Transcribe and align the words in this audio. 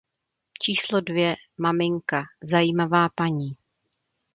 Číslo 0.61 1.01
dvě, 1.01 1.35
maminka, 1.57 2.23
zajímavá 2.43 3.09
paní. 3.15 3.57